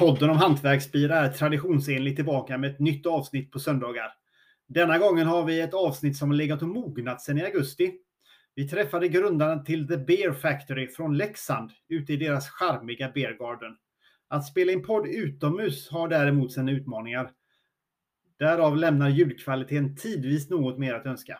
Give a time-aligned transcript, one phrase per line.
[0.00, 4.12] Podden om hantverksbilar är traditionsenligt tillbaka med ett nytt avsnitt på söndagar.
[4.68, 7.92] Denna gången har vi ett avsnitt som har legat och mognat sedan i augusti.
[8.54, 13.76] Vi träffade grundaren till The Beer Factory från Leksand ute i deras charmiga Beer Garden.
[14.28, 17.30] Att spela in podd utomhus har däremot sina utmaningar.
[18.38, 21.38] Därav lämnar ljudkvaliteten tidvis något mer att önska.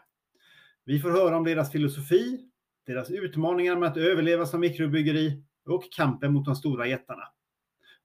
[0.85, 2.41] Vi får höra om deras filosofi,
[2.87, 7.25] deras utmaningar med att överleva som mikrobryggeri och kampen mot de stora jättarna.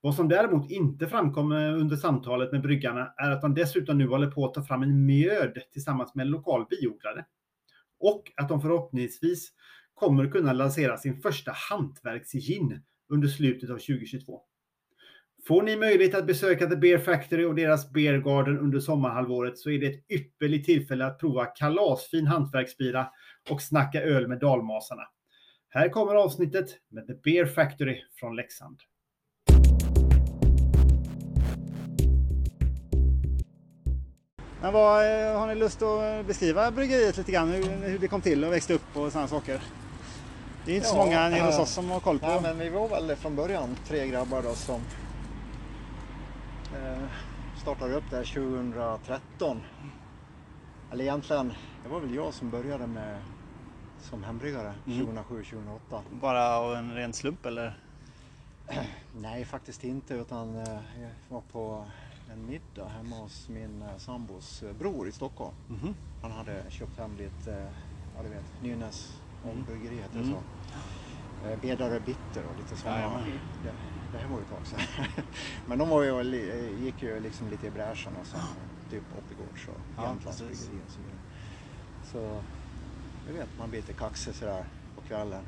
[0.05, 4.31] Vad som däremot inte framkom under samtalet med bryggarna är att de dessutom nu håller
[4.31, 7.25] på att ta fram en mjöd tillsammans med en lokal biodlare.
[7.99, 9.51] Och att de förhoppningsvis
[9.93, 14.41] kommer kunna lansera sin första hantverksgin under slutet av 2022.
[15.47, 19.69] Får ni möjlighet att besöka The Beer Factory och deras Beer Garden under sommarhalvåret så
[19.69, 23.07] är det ett ypperligt tillfälle att prova kalasfin hantverksbira
[23.49, 25.03] och snacka öl med dalmasarna.
[25.69, 28.79] Här kommer avsnittet med The Beer Factory från Leksand.
[34.61, 37.51] Men vad, eh, har ni lust att beskriva bryggeriet lite grann?
[37.51, 39.61] Hur, hur det kom till och växte upp och sådana saker?
[40.65, 42.25] Det är inte så många nere hos oss som har koll på.
[42.25, 44.81] Ja, men vi var väl från början tre grabbar då som
[46.75, 47.03] eh,
[47.61, 49.61] startade upp det här 2013.
[50.91, 53.17] Eller egentligen, det var väl jag som började med
[54.01, 55.07] som hembryggare Mm.
[55.17, 56.01] 2007-2008.
[56.21, 57.79] Bara av en ren slump eller?
[59.15, 60.63] Nej, faktiskt inte utan eh,
[61.01, 61.85] jag var på
[62.35, 65.53] en middag hemma hos min eh, sambos eh, bror i Stockholm.
[65.67, 65.95] Mhm.
[66.21, 67.67] Han hade köpt hem lite, eh,
[68.17, 70.33] ja du vet, Nynäs ångbryggeri heter det Mm.
[70.33, 70.41] så.
[71.61, 72.97] Bedare Bitter och lite sådana.
[72.97, 73.23] Jajamän.
[73.63, 73.71] Det,
[74.11, 75.23] det här var ju ett tag sedan.
[75.67, 76.23] Men de var ju,
[76.79, 78.39] gick ju liksom lite i bräschen och sen
[78.89, 80.67] typ Oppigårds och Ja, Jämtlands precis.
[80.69, 81.19] bryggeri och så vidare.
[82.11, 82.41] Så,
[83.27, 85.43] du vet, man blir lite kaxig sådär på kvällen.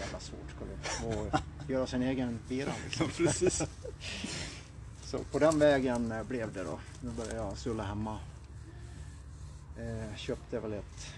[0.00, 3.06] Jävla svårt ska det att göra sin egen bira liksom.
[3.16, 3.62] Precis.
[5.14, 6.78] Så på den vägen eh, blev det då.
[7.00, 8.18] Nu började jag sulla hemma.
[9.78, 11.14] Eh, köpte väl ett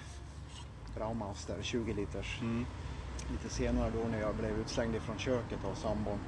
[0.94, 2.38] Braumaster 20 liters.
[2.40, 2.66] Mm.
[3.30, 6.18] Lite senare då när jag blev utslängd ifrån köket av sambon.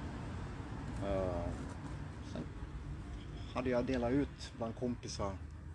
[1.06, 1.44] Eh,
[2.32, 2.42] sen
[3.54, 5.32] hade jag delat ut bland kompisar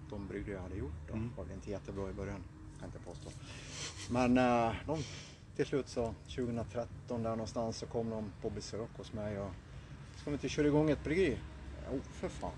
[0.09, 1.07] de brygder jag hade gjort.
[1.07, 1.13] Då.
[1.13, 1.31] Mm.
[1.37, 2.43] var det inte jättebra i början,
[2.79, 3.29] kan jag inte påstå.
[4.09, 5.03] Men eh, de,
[5.55, 9.51] till slut så 2013 där någonstans så kom de på besök hos mig och
[10.15, 11.37] ska vi inte köra igång ett bryggeri?
[11.91, 12.51] Jo, för fan.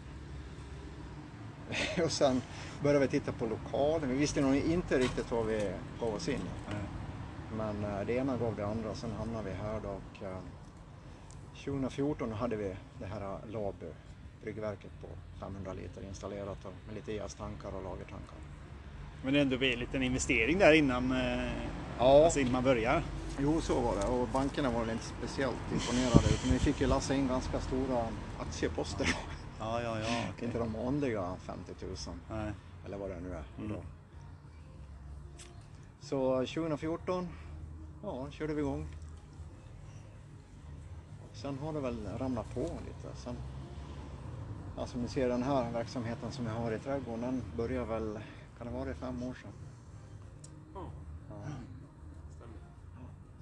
[2.04, 2.42] och sen
[2.80, 4.10] började vi titta på lokalen.
[4.10, 6.76] Vi visste nog inte riktigt vad vi gav oss in i.
[7.56, 8.96] Men eh, det ena gav det andra.
[8.96, 10.40] Sen hamnade vi här då och eh,
[11.66, 13.76] 2014 hade vi det här eh, Lab
[14.42, 15.08] bryggverket på
[15.40, 18.38] 500 liter installerat med lite jästankar och lagertankar.
[19.22, 21.52] Men det är ändå en liten investering där innan, eh,
[21.98, 23.04] Ja, alltså innan man börjar.
[23.40, 26.88] Jo så var det och bankerna var väl inte speciellt imponerade utan vi fick ju
[26.88, 28.08] lassa in ganska stora
[28.40, 29.16] aktieposter.
[29.60, 30.46] Ja, ja, ja.
[30.46, 31.96] Inte de vanliga 50 000
[32.30, 32.52] Nej.
[32.86, 33.78] eller vad det nu är Mm.
[36.00, 37.28] Så 2014,
[38.04, 38.88] ja, körde vi igång.
[41.34, 43.16] Sen har det väl ramlat på lite.
[43.16, 43.36] Sen,
[44.88, 48.20] som ni ser den här verksamheten som vi har i trädgården, den började väl,
[48.58, 49.52] kan det vara det, fem år sedan?
[50.74, 50.86] Ja.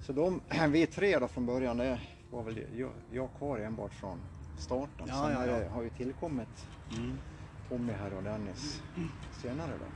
[0.06, 2.00] Så de, vi tre då från början, det
[2.30, 4.18] var väl jag, jag kvar enbart från
[4.58, 5.06] starten.
[5.06, 5.58] Ja, Sen ja, har ja.
[5.58, 6.66] det har ju tillkommit
[6.96, 7.18] Mm.
[7.68, 8.82] Tommy här och Dennis
[9.42, 9.86] senare då.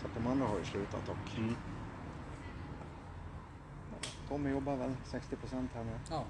[0.00, 1.54] Så att de andra har ju slutat och Mm.
[4.28, 5.90] Tommy jobbar väl 60 procent här nu.
[6.10, 6.24] Ja.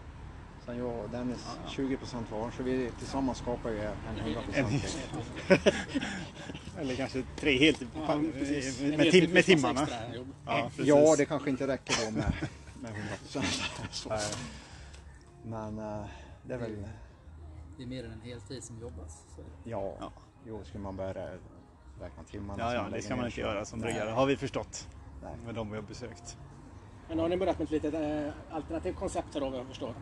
[0.66, 1.70] Sen jag och Dennis Ja, ja.
[1.70, 2.50] 20 procent var.
[2.50, 4.98] Så vi tillsammans skapar ju en 100 En procent.
[6.78, 9.88] Eller kanske tre heltid Ja, med, med, med timmarna.
[10.46, 10.70] Ja.
[10.76, 12.32] Ja, det kanske inte räcker då med,
[12.80, 14.06] med 100 procent.
[14.08, 14.20] Nej.
[15.44, 16.06] Men eh,
[16.42, 16.88] det är väl,
[17.76, 19.24] Det är mer än en heltid som jobbas.
[19.36, 20.12] Så ja, Ja.
[20.46, 21.30] jo, skulle man börja
[22.00, 22.62] räkna timmarna.
[22.62, 24.88] Ja, ja, det ska man inte göra som bryggare, har vi förstått.
[25.22, 25.34] Nej.
[25.44, 26.38] Med de vi har besökt.
[27.08, 29.94] Men har ni börjat med ett litet eh, alternativt koncept här då vad jag förstår?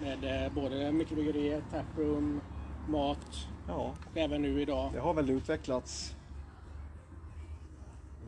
[0.00, 2.40] Med eh, både mikrobryggeriet, taproom,
[2.88, 4.90] mat Ja, och även nu idag.
[4.92, 6.16] Det har väl utvecklats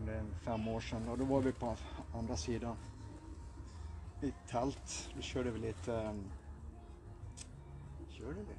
[0.00, 1.76] under fem år sedan och då var vi på
[2.14, 2.76] andra sidan
[4.22, 5.10] i tält.
[5.16, 5.92] Då körde vi lite...
[5.92, 6.24] Um,
[8.10, 8.54] körde vi?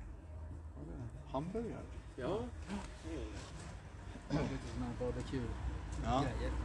[0.76, 1.84] Var det hamburgare?
[2.16, 2.40] Ja.
[4.30, 5.42] Lite sådana här barbecue
[6.04, 6.24] Ja.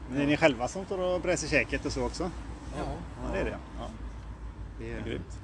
[0.08, 2.30] Men det är ni själva som står och bräser käket och så också?
[2.76, 2.84] Ja.
[3.22, 3.58] Ja, det är det.
[3.78, 3.88] Ja,
[4.78, 5.38] det är är, grymt.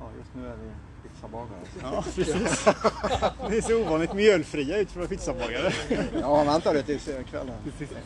[0.00, 0.70] ja, just nu är vi
[1.08, 1.60] pizzabagare.
[1.82, 2.64] Ja, precis.
[3.48, 5.72] Det är så ovanligt mjölfria ut från pizzabagare.
[6.20, 7.54] Ja, vänta du tills kvällen.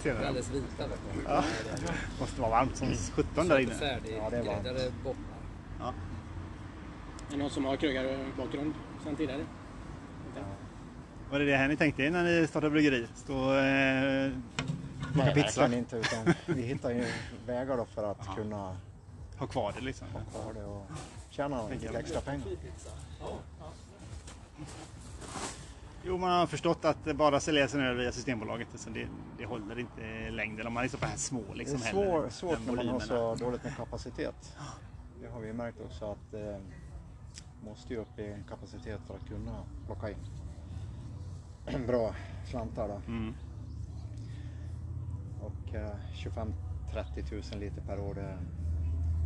[0.02, 0.26] Senare.
[0.28, 0.84] Alldeles vita.
[1.26, 1.44] Ja.
[1.76, 3.62] Det Måste vara varmt som 17 där det.
[3.62, 3.72] inne.
[4.16, 4.92] Ja, det är varmt.
[5.04, 5.36] bottnar.
[5.80, 5.88] Ja.
[7.28, 8.74] Är det någon som har krögarbakgrund
[9.04, 9.44] sedan tidigare?
[11.30, 13.06] Var det det här ni tänkte när ni startade bryggeri?
[13.14, 14.32] Stå och eh,
[15.16, 15.96] Nej, verkligen inte.
[15.96, 17.04] Utan vi hittar ju
[17.46, 18.34] vägar då för att Aha.
[18.36, 18.76] kunna
[19.38, 20.06] ha kvar det liksom.
[20.12, 20.86] Ha kvar det och
[21.38, 22.46] tjäna lite extra pengar.
[26.04, 29.08] Jo, man har förstått att bara sälja sin öl via Systembolaget, alltså det,
[29.38, 31.54] det håller inte i längden om man är så här små.
[31.54, 34.56] Liksom, det är svår, heller, svårt när man har så dåligt med kapacitet.
[35.20, 36.60] Det har vi märkt också att det eh,
[37.64, 40.16] måste ju upp i kapacitet för att kunna plocka in
[41.86, 42.14] bra
[42.50, 42.88] slantar.
[42.88, 43.12] Då.
[43.12, 43.34] Mm.
[45.40, 45.90] Och eh,
[46.92, 48.38] 25-30 000 liter per år, det,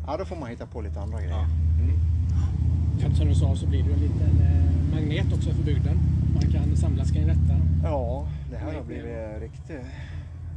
[0.06, 1.46] ja, då får man hitta på lite andra grejer.
[1.78, 3.14] Mm.
[3.14, 5.98] Som du sa så blir det ju en liten eh, magnet också för bygden.
[6.34, 7.60] Man kan samlas kring detta.
[7.82, 9.86] Ja, det här har blivit riktigt,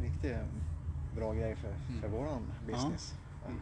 [0.02, 0.38] riktigt
[1.16, 2.20] bra grej för, för mm.
[2.20, 3.16] våran business.
[3.44, 3.48] Ja.
[3.48, 3.60] Mm.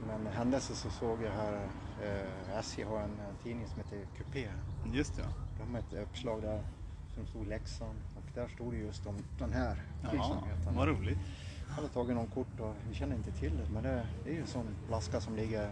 [0.00, 1.66] Som en händelse så såg jag här,
[2.02, 4.48] eh, SJ har en, en tidning som heter Coupé.
[4.92, 5.22] Just det.
[5.58, 6.60] De har ett uppslag där
[7.14, 10.74] som stod Leksand och där stod det just om den här verksamheten.
[10.76, 11.18] Vad roligt.
[11.72, 14.34] Jag hade tagit någon kort och vi känner inte till det men det, det är
[14.34, 15.70] ju en sån flaska som ligger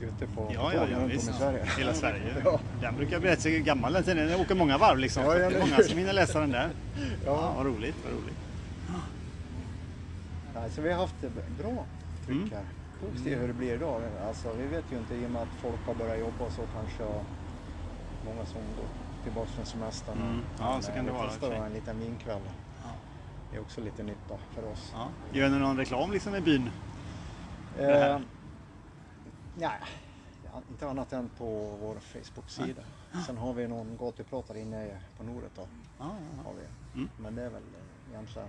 [0.00, 1.30] ute på ja, ja, ja, visst.
[1.30, 1.64] i Sverige.
[1.78, 2.36] Hela Sverige.
[2.44, 2.60] ja.
[2.80, 4.28] Den brukar bli rätt så gammal den tiden.
[4.28, 5.22] Den åker många varv liksom.
[5.22, 6.70] Ja, ja, det är många som hinner läsa den där.
[7.24, 7.30] Ja.
[7.32, 8.36] ja vad roligt, vad roligt.
[10.54, 11.20] Ja, så vi har haft
[11.58, 11.84] bra
[12.26, 12.50] tryck mm.
[12.50, 12.64] här.
[13.02, 14.02] Vi får se hur det blir idag.
[14.26, 16.62] Alltså, vi vet ju inte i och med att folk har börjat jobba och så
[16.74, 17.02] kanske.
[17.02, 17.24] Och
[18.24, 18.88] många som går
[19.22, 20.18] tillbaka från semestern.
[20.18, 20.40] Mm.
[20.58, 21.30] Ja, så kan det vara.
[21.40, 22.42] Vi en liten vinkväll.
[23.48, 23.52] Ja.
[23.52, 24.92] Det är också lite nytta för oss.
[24.94, 25.08] Ja.
[25.32, 26.70] Gör ni någon reklam liksom i byn?
[27.78, 28.18] Eh,
[29.56, 29.80] nej,
[30.70, 32.82] inte annat än på vår Facebook-sida.
[33.26, 35.68] Sen har vi någon gatupratare inne på Noret då.
[35.98, 36.10] Ah,
[36.44, 36.66] har vi.
[36.94, 37.08] Mm.
[37.16, 37.62] Men det är väl
[38.10, 38.48] egentligen...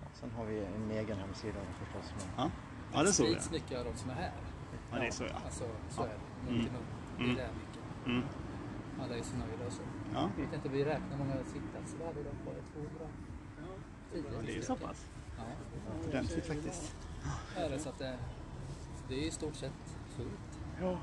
[0.00, 2.14] Ja, sen har vi en egen hemsida förstås.
[2.18, 2.26] Men...
[2.36, 2.50] Ja.
[2.94, 3.52] ja, det såg jag.
[3.52, 4.32] mycket av de som är här.
[4.92, 5.36] Ja, det är så ja.
[5.44, 6.50] Alltså, så är det.
[6.50, 6.64] Mm.
[7.18, 7.34] Det är mm.
[7.34, 8.06] mycket.
[8.06, 8.24] Mm.
[9.02, 9.82] Alla är så nöjda och så.
[10.14, 10.30] Ja.
[10.36, 12.32] Jag vet inte, vi räknar många sittplatser vi hade idag.
[12.46, 13.06] Var det 200?
[14.14, 15.06] Ja, det är så pass.
[15.36, 15.42] Ja.
[16.08, 16.94] Ordentligt faktiskt.
[17.56, 18.18] Ja, det, så att det,
[19.08, 19.72] det är i stort sett
[20.16, 20.58] fullt.
[20.80, 20.98] Ja.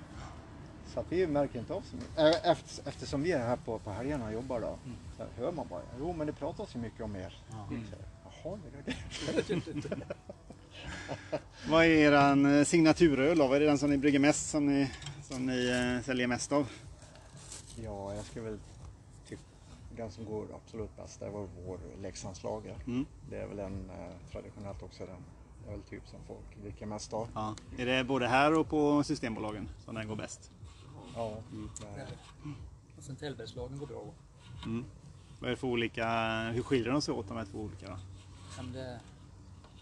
[0.93, 2.45] Så att vi märker inte av så mycket.
[2.45, 4.97] Efter, eftersom vi är här på, på helgerna och jobbar då, mm.
[5.17, 7.37] så hör man bara, jo men det pratas ju mycket om er.
[7.69, 7.85] Mm.
[8.43, 10.01] Jaha, det det.
[11.69, 13.47] Vad är er eh, signaturöl då?
[13.47, 14.91] Vad är det den som ni brygger mest, som ni,
[15.21, 16.69] som ni eh, säljer mest av?
[17.75, 18.59] Ja, jag skulle väl
[19.99, 22.75] den som går absolut bäst, det var vår Leksandslager.
[22.87, 23.05] Mm.
[23.29, 25.23] Det är väl en eh, traditionellt också den
[25.73, 27.27] öltyp som folk dricker mest av.
[27.33, 27.55] Ja.
[27.77, 30.51] Är det både här och på Systembolagen som den går bäst?
[31.15, 31.37] Ja.
[31.51, 31.69] Mm.
[32.97, 34.03] Och sen Tällbergslagen går bra.
[34.65, 34.85] Mm.
[35.39, 36.05] Vad är det för olika,
[36.53, 37.87] hur skiljer de sig åt de här två olika?
[37.87, 37.97] Då?
[38.57, 38.99] Ja, det...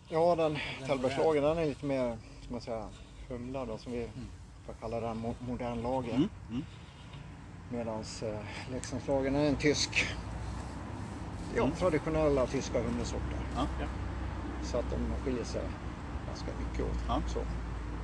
[0.09, 2.89] ja den Tällbergslagen den är lite mer, ska man säga,
[3.27, 4.27] humlad då, som vi mm.
[4.65, 6.15] får kalla den modern lager.
[6.15, 6.29] Mm.
[6.49, 6.63] Mm.
[7.71, 10.07] Medan eh, Leksandslagen är en tysk,
[11.55, 11.75] ja, mm.
[11.75, 13.39] traditionella tyska humlesorter.
[13.55, 13.67] Ja.
[13.79, 13.87] Ja.
[14.63, 15.61] Så att de skiljer sig
[16.27, 16.99] ganska mycket åt.
[17.07, 17.21] Ja.
[17.27, 17.39] Så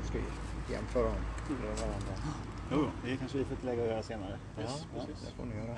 [0.08, 1.14] ska vi jämföra dem
[1.48, 2.14] med varandra.
[2.72, 4.40] Jo, det kanske vi får lägga och göra senare.
[4.58, 4.64] Ja,
[4.96, 5.76] ja det får ni göra.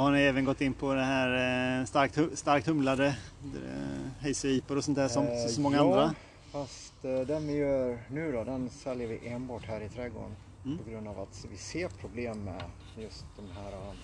[0.00, 4.84] har ni även gått in på det här eh, starkt, starkt humlade eh, Hazy och
[4.84, 6.14] sånt där som eh, så många ja, andra?
[6.52, 10.36] fast den vi gör nu då, den säljer vi enbart här i trädgården.
[10.64, 10.78] Mm.
[10.78, 12.62] På grund av att vi ser problem med
[12.96, 13.94] just de här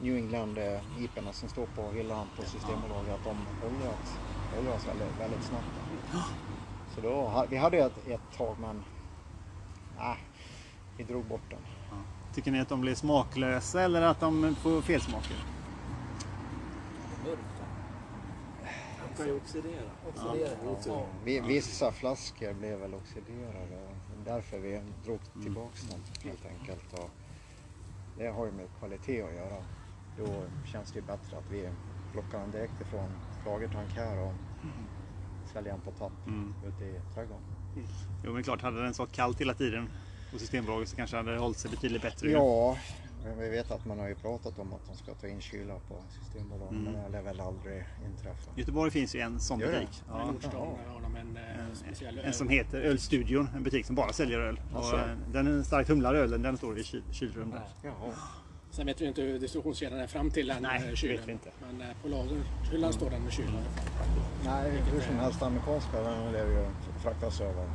[0.00, 3.14] New England-iporna som står på hyllan på Systembolaget.
[3.14, 4.18] Att de åldras,
[4.58, 5.66] åldras väldigt, väldigt snabbt.
[6.94, 8.84] Så då, vi hade ett, ett tag men
[9.98, 10.16] nej,
[10.96, 11.58] vi drog bort den.
[12.34, 15.36] Tycker ni att de blir smaklösa eller att de får felsmaker?
[17.24, 19.90] De kan ju oxidera.
[20.08, 21.06] oxidera.
[21.26, 21.42] Ja.
[21.46, 23.89] Vissa flaskor blev väl oxiderade.
[24.24, 26.92] Därför vi drog tillbaks dem helt enkelt.
[26.92, 27.10] Och
[28.14, 29.64] det har ju med kvalitet att göra.
[30.16, 31.68] Då känns det ju bättre att vi
[32.12, 33.10] plockar den direkt ifrån
[33.44, 34.34] lagertank här och
[35.52, 36.54] säljer den på tapp mm.
[36.66, 37.42] ute i trädgården.
[38.22, 39.90] Jo men klart, hade den stått kallt hela tiden
[40.30, 42.30] på Systembolaget så kanske hade det hållit sig betydligt bättre.
[42.30, 42.78] Ja,
[43.24, 45.74] men vi vet att man har ju pratat om att de ska ta in kyla
[45.88, 46.92] på Systembolaget mm.
[46.92, 48.50] men det lär väl aldrig inträffa.
[48.56, 50.02] I Göteborg finns ju en sån butik.
[50.08, 50.14] Ja.
[50.14, 54.38] har de en, eh, en, speciell en som heter Ölstudion, en butik som bara säljer
[54.38, 54.60] öl.
[54.74, 54.96] Alltså.
[54.96, 57.62] Och, den är starkt humlade ölen, den står i kyl, kylrum där.
[57.82, 58.12] Jaha.
[58.70, 61.16] Sen vet vi inte hur distributionskedjan är fram till den Nej, kylen.
[61.16, 61.50] Vet vi inte.
[61.60, 62.92] Men eh, på lagerhyllan mm.
[62.92, 63.64] står den med kylen.
[64.44, 66.66] Nej, hur som helst amerikanska den lär ju
[67.02, 67.66] fraktas över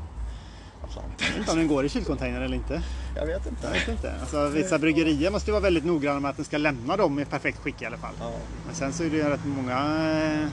[1.18, 2.82] Jag vet inte om den går i kylcontainer eller inte.
[3.16, 3.68] Jag vet inte.
[3.68, 4.14] Jag vet inte.
[4.20, 7.26] Alltså, vissa bryggerier måste ju vara väldigt noggranna med att den ska lämna dem i
[7.26, 8.14] perfekt skick i alla fall.
[8.20, 8.32] Ja.
[8.66, 9.78] Men sen så är det ju rätt många...
[9.78, 10.50] Är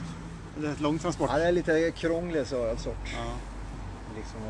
[0.60, 1.30] rätt lång transport.
[1.32, 2.96] Ja, det är lite krånglig så, sort.
[3.16, 3.32] Ja.
[4.16, 4.40] Liksom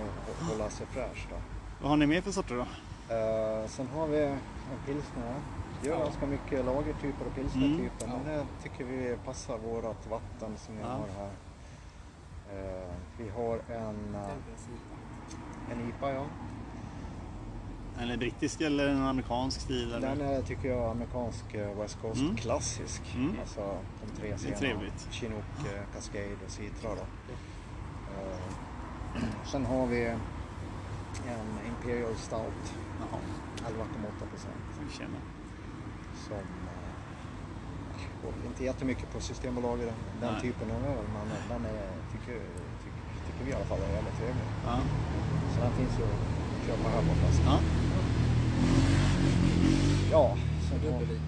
[0.41, 1.37] att hålla sig fräsch då.
[1.81, 2.61] Vad har ni mer för sorter då?
[2.63, 4.39] Uh, sen har vi en
[4.87, 5.35] pilsner.
[5.85, 6.05] Gör Ja.
[6.05, 10.89] ganska mycket lagertyper och pilsnertyper men det tycker vi passar vårat vatten som vi Ja.
[10.89, 11.31] har här.
[12.53, 14.29] Eh, vi har en, eh,
[15.71, 16.27] en IPA ja.
[18.01, 19.93] Eller brittisk eller en amerikansk stil?
[19.93, 20.09] Eller?
[20.17, 22.37] Den är tycker jag amerikansk eh, West Coast Mm.
[22.37, 23.03] klassisk.
[23.15, 23.41] Mm.
[23.41, 24.81] Alltså de tre är sena.
[25.11, 27.07] Chinook, eh, Cascade och Citra då.
[28.15, 33.21] Eh, sen har vi en Imperial Stout, Jaha,
[33.67, 34.91] 11,8 procent.
[35.01, 35.21] jag.
[36.15, 36.47] Som
[38.23, 39.87] går inte jättemycket på Systembolaget
[40.21, 42.41] den, den typen av öl men den är, tycker,
[43.45, 44.45] vi i alla fall är väldigt trevlig.
[44.67, 44.79] Ja.
[45.55, 47.45] Så den finns ju att köpa här på flaska.
[47.47, 47.59] Ja.
[50.11, 50.37] Ja,
[50.71, 51.23] sen Dubbellipa.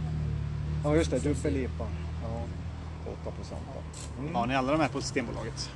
[0.85, 1.87] ja just det, dubbellipa.
[2.23, 2.43] Ja,
[3.23, 3.61] 8 procent.
[4.19, 4.35] Mm.
[4.35, 5.71] Har ni alla de här på Systembolaget?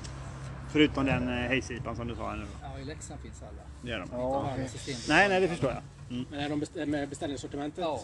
[0.73, 2.47] Förutom den eh, Hayes-IPan som du sa här nu.
[2.62, 3.62] Ja, i Leksand finns alla.
[3.83, 4.09] Det gör de.
[4.12, 5.14] Ja, system.
[5.16, 5.83] Nej, nej, det förstår jag.
[6.30, 8.00] Men är de med beställningssortimentet Ja,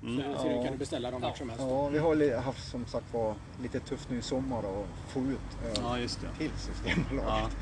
[0.00, 0.62] så, så Ja.
[0.62, 1.64] kan du beställa dem vart som helst.
[1.68, 5.38] Ja, vi har haft som sagt var lite tufft nu i sommar och få ut
[5.66, 6.28] öl Ja, just det.
[6.38, 7.56] till Systembolaget.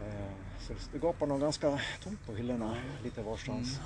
[0.00, 0.06] Ja.
[0.06, 0.24] Eh,
[0.60, 3.80] Så det gapar nog ganska tomt på hyllorna lite varstans.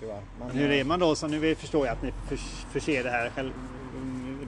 [0.00, 0.22] Tyvärr.
[0.38, 1.14] Men, Men hur är eh, man då?
[1.14, 3.52] Så nu förstår jag att ni förs- förser det här själv,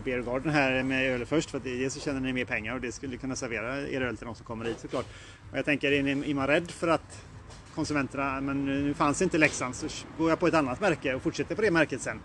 [0.05, 2.93] Beergarden här med öl först för att dels så tjänar ni mer pengar och det
[2.93, 5.07] skulle kunna servera er öl till de som kommer hit såklart.
[5.53, 7.25] Och jag tänker, är, ni, är man rädd för att
[7.75, 9.87] konsumenterna, men nu fanns inte Leksand så
[10.19, 12.21] går jag på ett annat märke och fortsätter på det märket sen?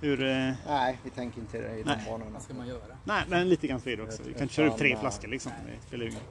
[0.00, 2.04] Hur, eh, Nej, vi tänker inte i de Nej.
[2.10, 2.30] banorna.
[2.30, 2.80] vad ska man göra?
[3.04, 4.22] nej, men lite grann så är det också.
[4.26, 5.52] Vi kan inte köra upp tre flaskor liksom.
[5.66, 6.22] Det spelar ju ingen-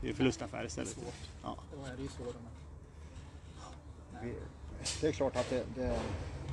[0.00, 0.90] det är ju förlustaffär istället.
[0.90, 1.14] Svårt.
[1.42, 1.56] Ja.
[1.76, 2.08] Då är det ju
[5.00, 5.98] det är klart att det, det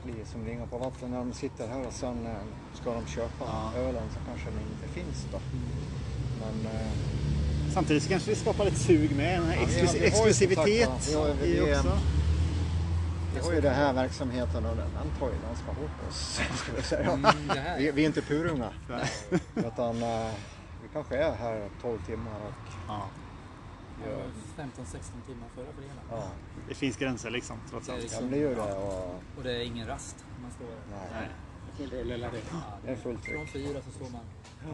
[0.03, 2.35] blir som ringar på vattnet när de sitter här och sen eh,
[2.73, 3.73] ska de köpa Ja.
[3.75, 5.39] ölen så kanske den inte finns då.
[6.39, 6.87] Men eh,
[7.73, 11.23] Samtidigt så kanske det skapar ett sug med, den här Ja, exklus- som exklusivitet ja,
[11.41, 11.97] vi har- i också.
[13.33, 16.39] vi har ju den här verksamheten och den, den tar ju ganska hårt på oss.
[16.55, 17.11] Ska vi, säga.
[17.11, 18.69] Mm, det vi, vi är inte purunga.
[19.55, 20.31] Utan eh,
[20.83, 22.53] vi kanske är här 12 timmar och
[22.87, 23.01] Ja.
[24.05, 24.23] det var
[24.65, 26.03] 15-16 timmar förra fredagen.
[26.11, 26.23] ja,
[26.69, 28.03] Det finns gränser liksom trots Det är allt.
[28.03, 28.61] ja liksom, men det gör det.
[28.73, 30.15] Och, Och det är ingen rast.
[30.41, 31.29] Man står nej, Nej.
[31.77, 32.37] Full rulle eller det.
[32.51, 33.49] ja, det är fullt Från tryck.
[33.67, 34.21] fyra så står man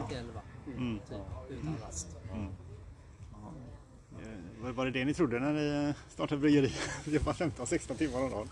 [0.08, 0.40] till elva.
[0.66, 0.98] Mm.
[0.98, 1.18] Typ,
[1.50, 2.08] utan rast.
[2.32, 2.36] Eh,
[4.66, 6.72] Var, var det det ni trodde när ni startade bryggeri?
[7.04, 8.48] Jobba 15-16 timmar om dagen?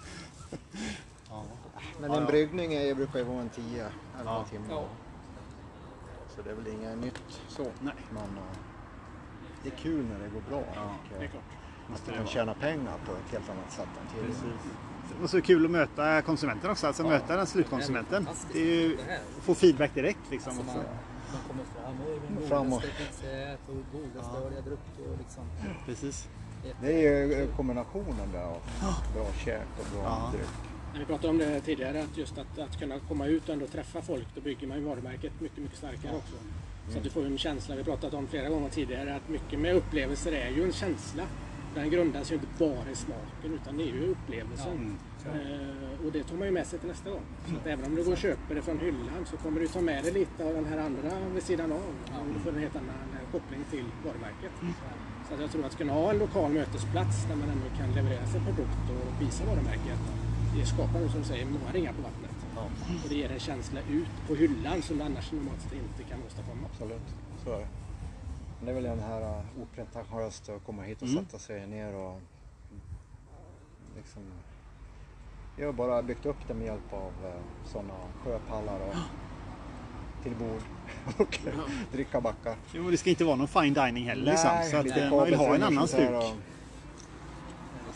[2.00, 2.28] Men Ja, en ja.
[2.30, 3.88] bryggning är, brukar ju vara en 10-11
[4.24, 4.44] Ja.
[4.50, 4.66] timmar.
[4.70, 4.84] Ja.
[6.36, 7.62] Så det är väl inget nytt så.
[7.62, 7.94] Nej.
[8.10, 8.58] Men eh,
[9.62, 10.62] det är kul när det går bra.
[10.74, 11.42] Ja, och, Det är klart.
[11.90, 12.32] Måste att det man vara.
[12.34, 14.26] tjänar pengar på ett helt annat sätt än tidigare.
[14.32, 15.22] Precis.
[15.22, 18.28] Och så kul att möta konsumenten också, alltså möta den slutkonsumenten.
[18.52, 20.58] Det är ju Det få feedback direkt liksom.
[20.58, 20.84] Alltså
[21.34, 24.98] man kommer fram och är den Fram och- godaste pizzat och godaste öl jag druckit
[25.12, 25.44] och liksom.
[25.86, 26.28] Precis.
[26.80, 28.60] Det är ju eh, kombinationen där av
[29.14, 30.30] bra käk och bra Ja.
[30.32, 30.48] dryck.
[30.92, 33.66] När vi pratade om det tidigare, att just att, att kunna komma ut och ändå
[33.66, 36.34] träffa folk, då bygger man ju varumärket mycket, mycket starkare också.
[36.90, 39.28] Så att du får ju en känsla, vi har pratat om flera gånger tidigare, att
[39.28, 41.22] mycket med upplevelser är ju en känsla.
[41.74, 44.98] Den grundas ju inte bara i smaken utan det är ju upplevelsen.
[45.26, 47.22] Eh, och det tar man ju med sig till nästa gång.
[47.50, 49.80] Så att även om du går och köper det från hyllan så kommer du ta
[49.80, 51.78] med dig lite av den här andra vid sidan av.
[52.28, 54.52] Och du får en helt annan eh, koppling till varumärket.
[55.28, 58.26] Så att jag tror att kunna ha en lokal mötesplats där man ändå kan leverera
[58.26, 59.98] sin produkt och visa varumärket.
[60.56, 62.30] Det skapar som du säger många ringar på vattnet.
[63.02, 66.66] Och det ger en känsla ut på hyllan som du annars normalt inte kan åstadkomma.
[66.72, 67.08] Absolut,
[67.44, 67.66] så är det.
[68.58, 71.24] Men det är väl den här uh, opretentiöst att komma hit och Mm.
[71.24, 72.20] sätta sig ner och
[73.96, 74.22] liksom
[75.56, 77.34] jag har bara byggt upp det med hjälp av uh,
[77.64, 77.94] sådana
[78.24, 78.94] sjöpallar och
[80.22, 80.60] till bord
[81.18, 81.38] och
[81.92, 82.56] dricka backar.
[82.72, 84.50] Jo, det ska inte vara någon fine dining heller liksom.
[84.70, 86.10] Så att eh, man vill ha en annan stuk.
[86.10, 86.36] och-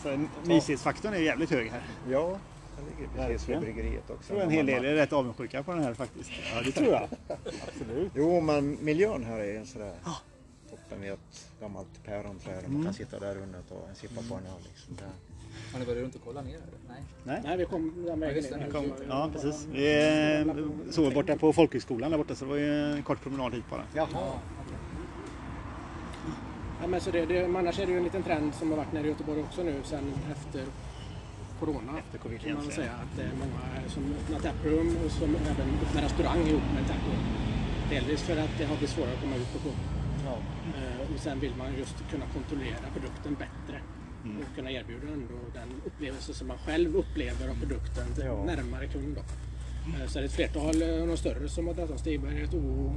[0.02, 1.82] Så mysighetsfaktorn är jävligt hög här.
[2.10, 2.38] Ja,
[2.76, 4.14] den ligger precis vid bryggeriet också.
[4.18, 6.30] Jag tror en hel del är rätt avundsjuka på den här faktiskt.
[6.54, 7.08] Ja, det tror jag.
[7.68, 8.12] Absolut.
[8.14, 9.92] Jo, men miljön här är sådär
[10.70, 14.34] toppen vid ett gammalt päronträd och man kan sitta där under och en sippa på
[14.34, 14.62] en öl.
[14.68, 14.96] Liksom.
[15.72, 16.78] Har ni varit runt och kollat ner eller?
[16.88, 17.02] Nej.
[17.24, 17.40] Nej.
[17.44, 18.70] Nej, vi kom den Ja, vägen det, ner.
[18.70, 19.66] Kom, ja, precis.
[19.72, 23.54] Vi eh, sov borta på folkhögskolan där borta så det var ju en kort promenad
[23.54, 23.82] hit bara.
[23.94, 24.08] Jaha.
[24.12, 24.40] Ja.
[26.80, 28.76] Ja, men så det, det, men annars är det ju en liten trend som har
[28.76, 30.64] varit nere i Göteborg också nu sen efter
[31.60, 31.98] Corona.
[31.98, 35.36] Efter covid kan man väl säga att det är många som öppnar taproom och som
[35.52, 37.22] även öppnar restaurang ihop med taproom.
[37.90, 39.78] Delvis för att det har blivit svårare att komma ut på pub.
[40.26, 40.36] Ja.
[40.78, 43.80] Eh, Och sen vill man just kunna kontrollera produkten bättre
[44.30, 44.42] Mm.
[44.42, 45.06] och kunna erbjuda
[45.54, 48.44] den upplevelse som man själv upplever av produkten Ja.
[48.44, 49.14] närmare kund.
[49.16, 49.20] Då.
[50.02, 52.94] Eh, Så är det ett flertal eh, av de större som har av Stigberget, OO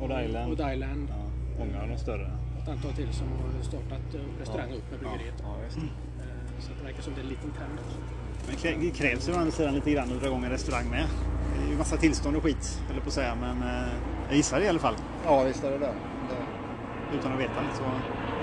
[0.00, 0.50] Och Dylan.
[0.50, 1.08] och Dylan.
[1.10, 1.24] Ja,
[1.58, 2.30] många av de större.
[2.62, 5.34] Ett antal till som har startat eh, restaurang upp med bryggeriet.
[5.42, 5.56] Ja.
[5.66, 5.82] Eh,
[6.60, 7.78] Så det verkar som det är en liten trend.
[8.46, 11.06] Men det krävs ju å andra sidan lite grann att dra igång en restaurang med.
[11.56, 13.56] Det är ju massa tillstånd och skit, eller på att säga, men
[14.28, 14.94] jag gissar det i alla fall.
[15.24, 15.92] Ja, visst är det det.
[17.10, 17.54] det Utan att veta.
[17.76, 17.82] Så...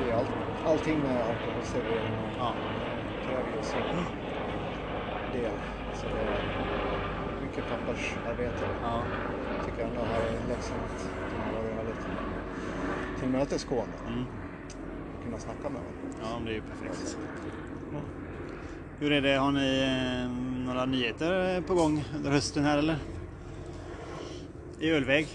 [0.05, 0.25] det är all,
[0.65, 2.53] allting med alkoholservering och Ja.
[3.25, 3.81] kräver ju sin
[5.34, 5.51] del.
[5.93, 6.41] Så det är
[7.41, 8.65] mycket pappersarbete.
[8.81, 9.03] Ja.
[9.57, 12.05] Jag tycker ändå här i Leksand att de har varit väldigt
[13.19, 13.93] tillmötesgående.
[14.07, 14.25] Mm.
[15.24, 16.19] Kunna snacka med varandra.
[16.22, 17.17] ja, det är ju perfekt.
[19.00, 20.31] Hur är det, har ni eh,
[20.65, 22.98] några nyheter på gång under hösten här eller?
[24.79, 25.27] I ölväg,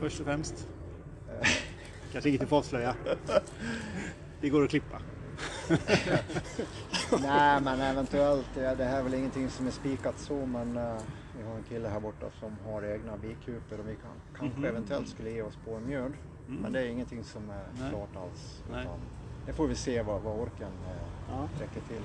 [0.00, 0.68] först och främst.
[2.12, 2.94] Kanske inget få avslöja.
[4.40, 5.02] Det går att klippa.
[7.22, 8.48] Nej, men eventuellt.
[8.56, 10.96] Ja, det här är väl ingenting som är spikat så, men eh,
[11.38, 14.64] vi har en kille här borta som har egna bikuper och vi kan, kanske Mhm.
[14.68, 16.12] eventuellt skulle ge oss på en mjöd.
[16.46, 17.90] Men det är ingenting som är Nej.
[17.90, 18.62] klart alls.
[18.68, 19.00] Utan
[19.46, 21.48] det får vi se vad, vad orken eh, Ja.
[21.60, 22.02] räcker till.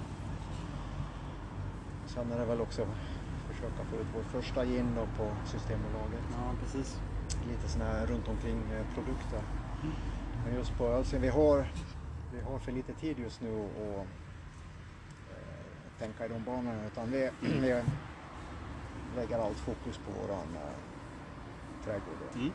[2.07, 2.87] Sen är det väl också
[3.51, 6.23] försöka få ut vår första gin då på Systembolaget.
[6.31, 6.99] Ja, precis.
[7.47, 9.41] Lite sådana här runt omkring eh, produkter.
[10.45, 11.65] Men just på ölsen, vi har,
[12.33, 14.03] vi har för lite tid just nu att eh,
[15.99, 17.83] tänka i de banorna utan vi, vi
[19.15, 22.17] lägger allt fokus på våran eh, trädgård.
[22.35, 22.51] Mm.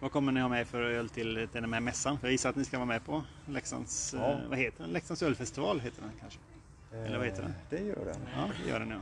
[0.00, 2.18] Vad kommer ni ha med för öl till den här mässan?
[2.18, 4.30] För jag gissar att ni ska vara med på Leksands, Ja.
[4.32, 4.92] eh, vad heter den?
[4.92, 6.38] Leksands ölfestival heter den kanske?
[6.92, 7.54] Eller vad heter den?
[7.70, 8.16] Det gör den.
[8.36, 9.00] Ja, det gör den ja.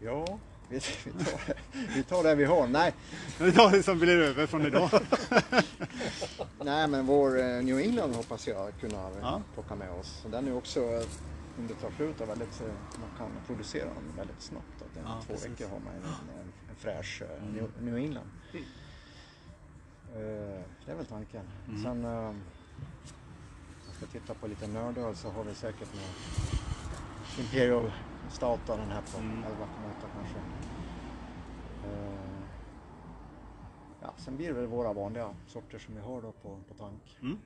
[0.00, 0.38] Ja,
[0.70, 1.54] vi, vi, tar,
[1.94, 2.66] vi tar det vi har.
[2.66, 2.94] Nej,
[3.38, 4.90] Vi tar det som blir över från idag.
[6.64, 9.42] nej men vår eh, New England hoppas jag kunna eh, Ja.
[9.54, 10.24] plocka med oss.
[10.30, 10.80] Den är också
[11.58, 12.66] om det tar slut, väldigt, eh,
[13.00, 14.66] man kan producera den väldigt snabbt.
[14.82, 15.50] Att Ja, två precis.
[15.50, 18.30] veckor har man en, en, en fräsch eh, New, England.
[20.14, 21.42] Eh, det är väl tanken.
[21.68, 21.82] Mm.
[21.82, 22.04] Sen
[23.86, 26.04] jag ska titta på lite nördöl så har vi säkert med
[27.44, 27.92] Imperial
[28.38, 29.44] Då, den här på Mm.
[29.44, 30.38] 11,8 kanske.
[31.86, 32.40] Eh,
[34.02, 37.18] ja, sen blir det väl våra vanliga sorter som vi har då på, på tank.
[37.22, 37.38] Mm.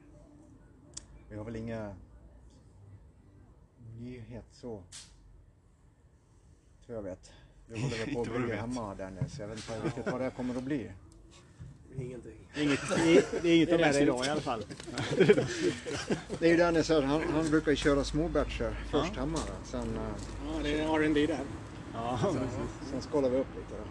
[1.29, 1.95] Vi har väl inga
[4.01, 4.83] nyhet så.
[6.87, 7.33] Tror jag vet.
[7.67, 9.39] Vi håller väl på att bygga hemma Dennis.
[9.39, 10.93] Jag vet inte riktigt vad det kommer att bli.
[11.99, 12.33] Ingenting.
[12.57, 12.81] Inget,
[13.43, 14.65] det är inget är med idag i alla fall.
[16.39, 19.39] Det är ju Dennis här, han, han brukar ju köra småbatcher först hemma.
[19.47, 19.55] Då.
[19.65, 20.03] Sen, eh,
[20.47, 21.45] Ja, det är R&D där.
[21.95, 22.91] Ja, precis.
[22.91, 23.83] sen skalar vi upp lite.
[23.83, 23.85] Då.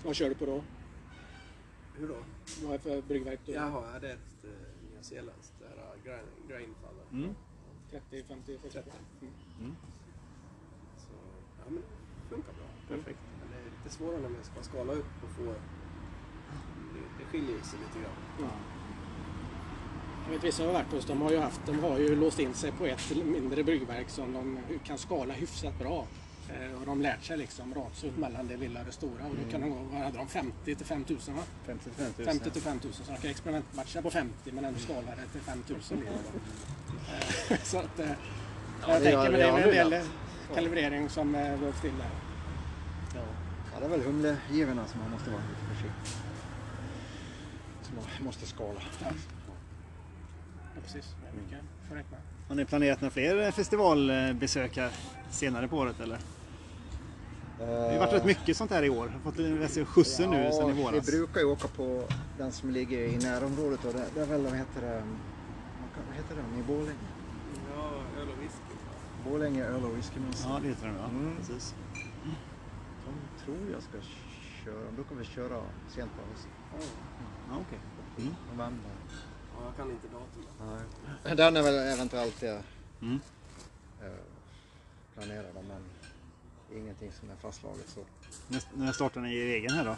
[0.00, 0.62] Så vad kör du på då?
[1.98, 2.16] Hur då?
[2.62, 4.50] Vad är det för bryggverk du Jaha, det är ett uh,
[4.96, 7.04] nyzeeländskt det här uh, grind, grindfaller.
[7.12, 7.34] Mm.
[7.90, 8.72] 30, 50, 40?
[8.72, 8.90] 30.
[9.60, 9.76] Mm.
[10.96, 11.12] Så,
[11.58, 11.82] ja men
[12.22, 12.96] det funkar bra.
[12.96, 13.18] Perfekt.
[13.40, 15.54] Men det är lite svårare när man ska skala upp och få...
[17.18, 18.50] Det, skiljer sig lite grann.
[20.24, 22.54] Jag vet vissa har varit hos, de har ju haft, de har ju låst in
[22.54, 26.06] sig på ett mindre bryggverk som de kan skala hyfsat bra.
[26.48, 29.50] Eh, och de lärt sig liksom ratsut mellan det lilla och det stora och då
[29.50, 31.42] kan de gå, vad hade de, 50 till 5000 va?
[31.66, 32.26] 55 000.
[32.26, 35.98] 50 till 5000 så de kan experimentmatcha på 50 men ändå skala det till 5000
[35.98, 36.38] blir det då.
[37.54, 38.06] Eh, Så att eh,
[38.86, 40.02] jag det tänker men det är väl en del
[40.54, 42.10] kalibrering som eh, behövs till där.
[43.14, 46.29] Ja, det är väl humlegivorna som man måste vara lite försiktig
[48.20, 48.80] måste skala.
[49.00, 51.58] Ja, precis, det är mycket
[51.90, 52.16] får räkna.
[52.48, 54.90] Har ni planerat några fler festivalbesök här
[55.30, 56.18] senare på året eller?
[57.58, 59.08] Det har varit rätt mycket sånt här i år.
[59.24, 61.06] Har fått skjutsen nu sen i vi våras.
[61.06, 62.04] brukar ju åka på
[62.38, 65.02] den som ligger i närområdet och det, det är väl, vad heter det,
[66.08, 67.08] vad heter den i Borlänge?
[67.74, 68.74] Ja, öl och whisky.
[69.24, 70.48] Borlänge öl och whiskymässa.
[70.48, 71.04] Ja, det heter de ja.
[71.04, 71.36] Mm.
[71.36, 71.74] Precis.
[73.06, 73.92] De tror jag ska
[74.64, 76.59] köra, de brukar väl köra sent på hösten.
[77.50, 77.78] Ja, okej.
[78.52, 78.90] November.
[79.58, 80.84] Ja, jag kan inte datumet.
[81.24, 81.36] Nej.
[81.36, 82.56] Den är väl eventuellt eh,
[83.02, 83.20] Mm.
[84.02, 84.06] eh,
[85.14, 85.82] planerad men
[86.78, 88.00] ingenting som är fastslaget så.
[88.48, 89.96] När, när startar ni er egen här då?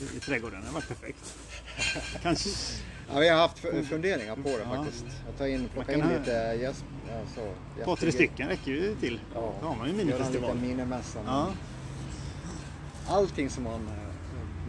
[0.00, 0.60] I, i trädgården?
[0.60, 1.34] Det har varit perfekt.
[2.22, 2.48] Kanske...
[3.12, 5.04] Ja, vi har haft funderingar på det faktiskt.
[5.28, 6.84] Att ta in, plocka in ha- lite gäst,
[7.20, 7.40] alltså,
[7.78, 9.20] Ett par, tre stycken räcker ju till.
[9.34, 9.54] Ja.
[9.60, 10.54] Då har man ju en Göra en minifestival.
[10.56, 11.18] liten minimässa.
[11.26, 11.52] Ja,
[13.08, 13.88] Allting som man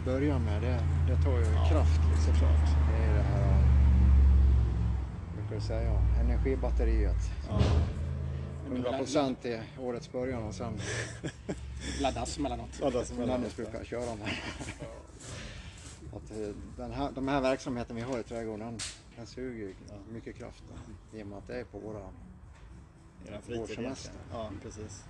[0.04, 1.68] börjar med det, det tar ju Ja.
[1.68, 2.00] kraft.
[2.26, 2.68] Såklart.
[2.90, 3.62] Det är det här,
[5.26, 7.16] vad brukar du säga, energibatteriet.
[7.48, 7.60] ja.
[8.70, 10.72] 100% i årets början och sen
[12.02, 12.74] Laddas mellanåt.
[13.06, 14.28] som Dennis brukar köra med.
[16.16, 18.78] Att, eh, den här, de här verksamheten vi har i trädgården, den,
[19.16, 19.74] den suger ju
[20.12, 22.00] mycket kraft då, i och med att det är på våra
[23.48, 24.12] Vår semester.
[24.32, 25.04] Ja, precis.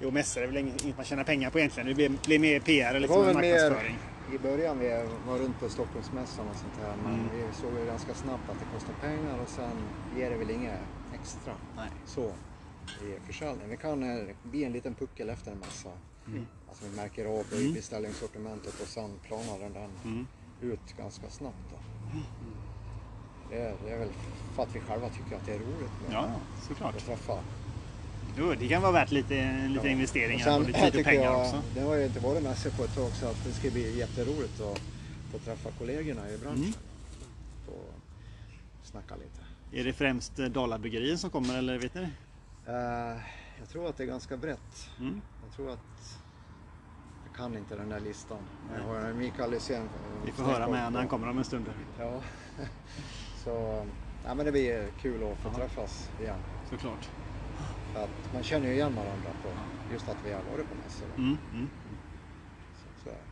[0.00, 1.88] Jo, mässor är väl inget inget man tjänar pengar på egentligen.
[1.88, 3.96] Det blir, blir mer PR var liksom marknadsföring.
[4.28, 4.88] mer i början vi
[5.26, 7.26] var runt på Stockholmsmässan och sånt här men Mm.
[7.32, 9.70] vi såg ju ganska snabbt att det kostar pengar och sen
[10.16, 10.74] ger det väl inga
[11.20, 11.88] extra Nej.
[12.06, 12.32] så
[13.02, 13.68] i försäljning.
[13.68, 15.88] Vi kan eh, bli en liten puckel efter en massa.
[16.26, 16.46] Mm.
[16.68, 20.26] Alltså vi märker av i beställningssortimentet och sen planar den, Mm.
[20.60, 21.56] ut ganska snabbt.
[21.70, 21.76] Då.
[23.50, 24.08] Det, är, det är väl
[24.54, 26.96] för att vi själva tycker att det är roligt med Ja, ja, såklart.
[26.96, 27.38] att träffa.
[28.38, 29.92] Jo, det kan vara värt lite, lite Ja.
[29.92, 31.62] investeringar och, sen, lite, här lite tycker pengar jag, också.
[31.74, 34.60] Det har ju inte varit mässor på ett tag så att det ska bli jätteroligt
[34.60, 34.80] att
[35.32, 36.58] få träffa kollegorna i branschen.
[36.58, 36.72] Mm.
[37.66, 37.94] Och
[38.82, 39.40] snacka lite.
[39.80, 42.08] Är det främst eh, Dalabryggerier som kommer eller vet ni?
[42.66, 43.18] Eh,
[43.58, 44.90] jag tror att det är ganska brett.
[44.98, 45.20] Mm.
[45.46, 46.18] Jag tror att
[47.26, 48.38] jag kan inte den där listan.
[48.76, 49.88] Jag har Mikael Lysén.
[50.26, 51.66] Vi får höra med när han kommer om en stund.
[51.98, 52.20] Ja.
[53.44, 53.86] Så
[54.24, 56.38] ja, men det blir kul att få träffas igen.
[56.70, 57.08] Såklart.
[57.94, 59.48] Att man känner ju igen varandra på
[59.92, 61.08] just att vi har varit på mässor.
[61.16, 61.38] Mm.
[61.52, 61.68] Mm.
[62.74, 63.30] Så, så är det.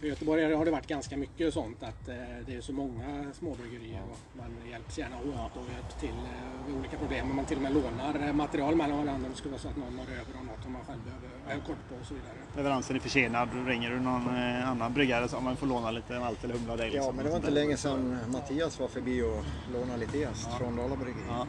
[0.00, 2.14] För göteborgare har det varit ganska mycket sånt att eh,
[2.46, 6.76] det är så många småbryggerier och man hjälps gärna åt och hjälper till eh, vid
[6.76, 7.30] olika problem.
[7.30, 9.68] Och man till och med lånar eh, material mellan varandra om det skulle vara så
[9.68, 12.14] att någon har över och något som man själv behöver ha koll på och så
[12.14, 12.32] vidare.
[12.56, 13.48] Leveransen är försenad.
[13.66, 16.72] Ringer du någon eh, annan bryggare så om man får låna lite malt eller humla
[16.72, 16.86] av dig.
[16.86, 17.16] Ja, liksom.
[17.16, 21.28] men det var inte länge sedan Mattias var förbi och lånade lite jäst från Dalabryggeriet.
[21.28, 21.46] Ja.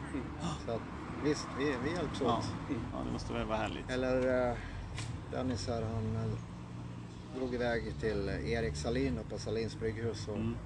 [0.66, 0.82] Så att,
[1.28, 2.38] visst, vi, vi hjälps Ja.
[2.38, 2.44] åt.
[2.92, 3.90] ja, det måste väl vara härligt.
[3.90, 4.56] Eller eh,
[5.32, 10.56] Dennis här, han eh, drog iväg till Erik Salin på Salins brygghus och Mm.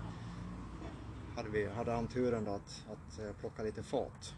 [1.36, 4.34] hade, vi, hade han turen då att, att eh, plocka lite fat.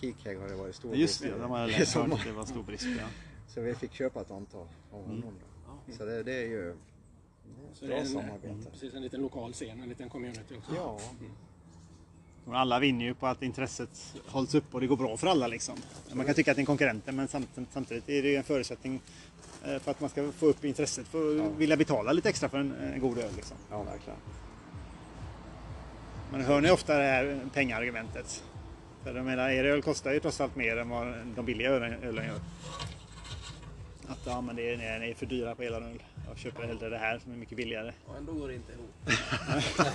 [0.00, 2.44] Kikeg har det varit stor Just brist det, de har i hört att det var
[2.44, 2.86] stor brist.
[2.98, 3.06] Ja.
[3.48, 5.10] Så vi fick köpa ett antal av Mm.
[5.10, 5.34] honom.
[5.86, 5.92] Då.
[5.92, 6.76] Så det, det är ju
[7.72, 8.70] Så bra det är en, samarbete.
[8.72, 10.74] Precis, en liten lokal scen, en liten community också.
[10.74, 11.00] Ja, Och
[12.54, 15.46] alla vinner ju på att intresset hålls upp och det går bra för alla.
[15.46, 15.74] Liksom.
[16.12, 19.00] Man kan tycka att det är konkurrenter men samt- samtidigt är det ju en förutsättning
[19.64, 22.58] eh, för att man ska få upp intresset för att vilja betala lite extra för
[22.58, 23.30] en, en god öl.
[23.36, 23.56] Liksom.
[23.70, 24.18] ja verkligen.
[26.32, 28.42] Men hör ni ofta det här pengaargumentet?
[29.02, 32.02] För jag menar, er öl kostar ju trots allt mer än vad de billiga ölen,
[32.02, 32.40] ölen gör.
[34.08, 36.02] Att ja, men det är, nej, ni är för dyra på eran öl.
[36.28, 37.92] Jag köper hellre det här som är mycket billigare.
[38.06, 38.90] Och ändå går det inte ihop.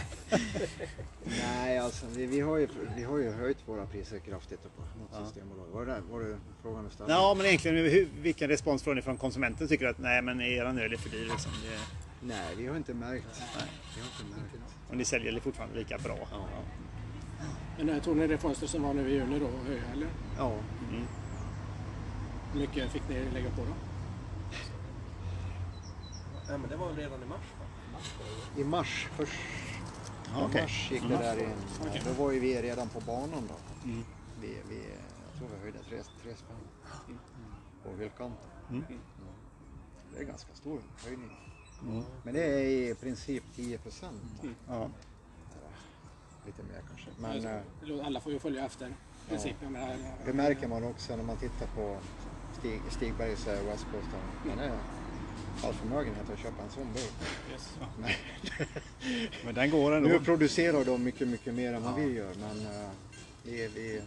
[1.26, 5.26] Nej, alltså vi, vi, har ju, vi har ju höjt våra priser kraftigt på något
[5.28, 5.65] systembolag.
[5.71, 7.13] Var det, var det frågan du ställde?
[7.13, 9.67] Ja, men egentligen hur, vilken respons får ni från konsumenten?
[9.67, 11.26] Tycker att nej, men eran öl är för dyr.
[11.32, 11.52] Liksom.
[11.52, 11.80] Det,
[12.28, 13.26] Nej, vi har inte märkt.
[13.95, 14.65] Vi har inte märkt.
[14.89, 16.17] och ni säljer fortfarande lika bra.
[17.78, 20.08] Men eh, tog ni det fönster som var nu i juni då och höja eller?
[20.38, 20.54] Ja,
[22.54, 23.74] Hur mycket fick ni lägga på då?
[26.51, 27.65] Nej, men det var redan i mars va?
[28.61, 29.33] i mars, först
[30.33, 30.61] Ja, okej.
[30.61, 31.53] mars gick det där in.
[32.05, 33.55] Då var ju vi redan på banan då.
[34.41, 34.83] Vi, vi,
[35.29, 37.17] jag tror vi höjde tre, tre spänn
[37.83, 38.49] på hyllkanten.
[38.69, 38.83] Mm.
[40.13, 41.31] Det är ganska stor höjning.
[42.23, 44.21] Men det är i princip 10 procent.
[44.67, 44.89] Ja.
[46.45, 47.09] Lite mer kanske.
[47.19, 48.93] Men eh, Alla får ju följa efter
[49.29, 49.71] principen.
[49.71, 51.97] med det märker man också när man tittar på
[52.59, 54.07] Stig, Stigbergs eh, West Coast.
[54.49, 54.71] Han är
[55.63, 57.13] all förmögenhet att köpa en sån burk.
[57.52, 57.78] Yes.
[59.45, 60.10] Men den går ändå.
[60.10, 62.34] Nu producerar de mycket, mycket mer än vad vi gör.
[62.39, 62.89] Men eh,
[63.43, 64.02] vi, vi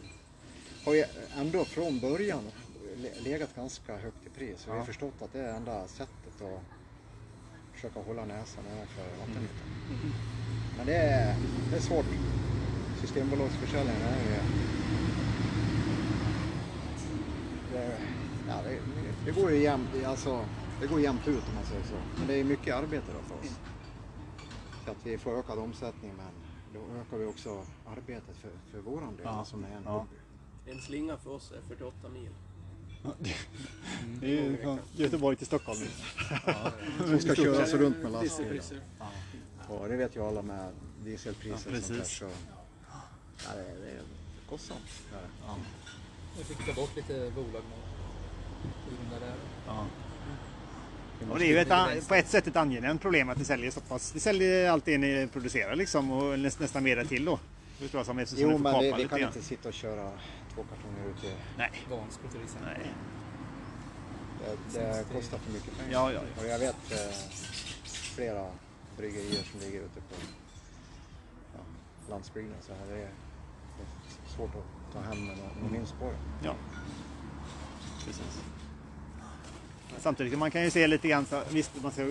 [0.85, 1.05] har ju
[1.37, 2.43] ändå från början
[2.97, 4.61] le- legat ganska högt i pris.
[4.61, 6.61] Så vi har förstått att det är enda sättet att
[7.75, 9.67] försöka hålla näsan ovanför vattenytan.
[10.77, 11.35] Men det är,
[11.71, 12.07] det är svårt.
[13.01, 14.37] Systembolagsförsäljningen är ju...
[17.73, 17.99] Det,
[18.49, 18.79] ja, det,
[19.25, 20.45] det går ju jämnt, alltså,
[20.81, 21.95] det går jämnt ut om man säger så.
[22.19, 23.55] Men det är mycket arbete då för oss.
[24.85, 26.27] Så att vi får ökad omsättning men
[26.75, 29.91] då ökar vi också arbetet för, för våran del Ja, som är en ja.
[29.91, 30.17] hobby.
[30.67, 32.29] En slinga för oss är 48 mil.
[34.21, 35.79] Det är ju från Göteborg till Stockholm.
[36.99, 38.63] Som ska köras runt med lastbil.
[39.69, 40.73] Och det vet ju alla med
[41.05, 42.05] dieselpriser Ja, och sånt där.
[42.05, 44.03] Så, ja, det, är- det är
[44.49, 44.81] kostsamt.
[45.13, 45.55] Det.
[46.39, 47.79] Vi fick ta bort lite bolag med.
[49.67, 49.87] Ja.
[51.31, 53.81] Och det är ju ett, på ett sätt ett angenämt problem att ni säljer så
[53.81, 54.15] pass.
[54.15, 57.39] Ni säljer allt det ni producerar liksom och näst, nästan mer till då.
[57.79, 60.11] Förstår jag som eftersom Jo men vi, vi kan inte sitta och köra
[60.55, 61.33] två kartonger ut i...
[61.59, 61.71] Nej.
[61.91, 62.71] Vansbro till exempel.
[62.79, 62.91] Nej.
[64.73, 65.93] Det, det kostar för mycket pengar.
[65.93, 66.21] Ja, ja.
[66.39, 67.15] Och jag vet eh,
[68.15, 68.47] flera
[68.97, 70.15] bryggerier som ligger ute på
[71.55, 71.61] ja,
[72.11, 72.57] landsbygden.
[72.61, 73.09] Så här, det, är,
[73.77, 73.83] det
[74.27, 76.47] är svårt att ta hem med någon, någon vinst på det.
[76.47, 76.55] Ja.
[78.07, 78.41] Precis.
[79.99, 82.03] Samtidigt man kan ju se lite grann, så, visst man ska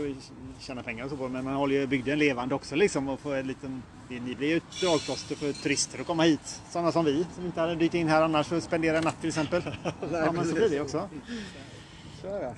[0.60, 3.20] tjäna pengar och så på det, men man håller ju bygden levande också liksom och
[3.20, 6.62] får en liten, det- ni blir ju ett dragplåster för turister att komma hit.
[6.72, 9.20] Sådana som vi som inte hade dykt in här annars för att spendera en natt
[9.22, 9.64] till exempel.
[10.12, 11.10] ja men så blir det också
[12.22, 12.56] Så är det.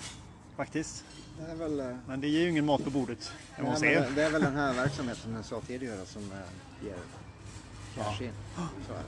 [0.55, 1.03] faktiskt.
[1.39, 3.31] Det är väl, eh, Men det ger ju ingen mat på bordet.
[3.57, 6.85] Jag Nej, det, det är väl den här verksamheten som jag sa tidigare som eh,
[6.85, 6.95] ger
[7.95, 8.31] cash in.
[8.87, 9.03] Så är det.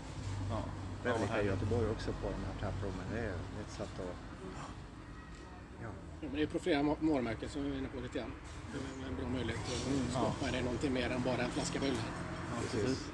[0.49, 0.62] Ja.
[1.03, 1.45] Det är väl lika i.
[1.45, 3.06] Göteborg också på de här taprummen.
[3.13, 4.27] Det är ett sätt att...
[6.21, 6.27] Ja.
[6.27, 8.32] Ja, men det är på flera ma- varumärken som vi är inne på lite grann.
[8.71, 11.80] Det är väl en bra möjlighet att skapa det någonting mer än bara en flaska
[11.80, 11.95] bullar.
[12.56, 13.06] Ja, precis.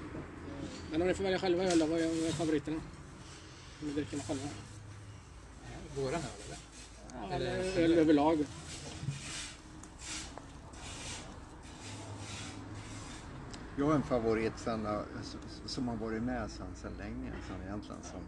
[0.92, 2.78] Men om ni får välja själva öl då, vad är favoriterna?
[3.82, 4.48] Om ni dricker själva?
[5.96, 6.58] Våran öl eller?
[7.30, 8.46] Ja, Eller- öl överlag.
[13.78, 15.00] Jag har en favorit sen, eh,
[15.66, 17.32] som har varit med sen, sen länge.
[17.48, 18.20] Sen egentligen som,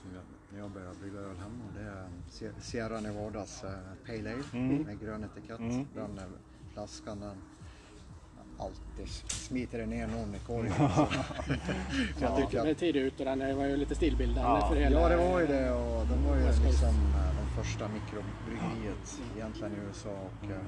[0.00, 0.22] som jag,
[0.56, 1.64] när jag började brygga öl hemma.
[1.76, 3.70] Det är Sie- Sierra Nevadas eh,
[4.06, 4.82] Pale Ale Mm.
[4.82, 5.58] med grön etikett.
[5.58, 5.86] Mm.
[5.94, 6.24] Den eh,
[6.72, 7.36] flaskan den
[8.58, 10.72] alltid smiter det ner någon i korgen.
[12.18, 14.68] Så jag tycker Den är att, tidig ut och den var ju lite stilbildande Ja.
[14.68, 15.00] för hela...
[15.00, 19.72] ja det var ju det och de var ju liksom eh, de första mikrobryggeriet egentligen
[19.72, 20.10] i USA.
[20.10, 20.58] Och, eh,